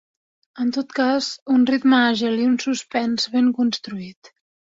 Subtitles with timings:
[0.61, 1.27] En tot cas,
[1.57, 4.35] un ritme àgil i un suspens ben construït.